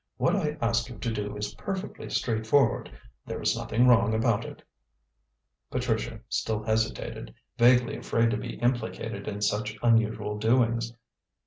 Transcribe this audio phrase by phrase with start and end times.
[0.17, 2.89] "What I ask you to do is perfectly straightforward.
[3.27, 4.63] There is nothing wrong about it."
[5.69, 10.91] Patricia still hesitated, vaguely afraid to be implicated in such unusual doings.